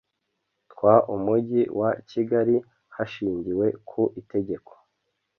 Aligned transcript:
tw 0.71 0.81
umujyi 1.15 1.61
wa 1.79 1.91
kigali 2.09 2.55
hashingiwe 2.95 3.65
ku 3.89 4.01
itegeko 4.21 4.71